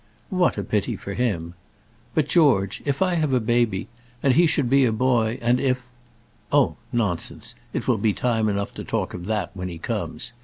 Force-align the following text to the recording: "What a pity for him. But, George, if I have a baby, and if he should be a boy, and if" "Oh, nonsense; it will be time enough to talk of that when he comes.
"What 0.31 0.57
a 0.57 0.63
pity 0.63 0.95
for 0.95 1.13
him. 1.13 1.53
But, 2.15 2.27
George, 2.27 2.81
if 2.85 3.03
I 3.03 3.13
have 3.13 3.33
a 3.33 3.39
baby, 3.39 3.87
and 4.23 4.31
if 4.31 4.37
he 4.37 4.47
should 4.47 4.67
be 4.67 4.83
a 4.83 4.91
boy, 4.91 5.37
and 5.43 5.59
if" 5.59 5.85
"Oh, 6.51 6.77
nonsense; 6.91 7.53
it 7.71 7.87
will 7.87 7.99
be 7.99 8.11
time 8.11 8.49
enough 8.49 8.73
to 8.73 8.83
talk 8.83 9.13
of 9.13 9.27
that 9.27 9.51
when 9.53 9.67
he 9.67 9.77
comes. 9.77 10.33